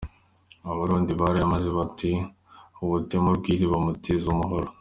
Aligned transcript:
Abarundi 0.71 1.11
barayamaze 1.19 1.69
bati 1.77 2.11
"Uwutema 2.83 3.27
urwiwe 3.31 3.65
bamutiza 3.73 4.25
umuhoro". 4.33 4.69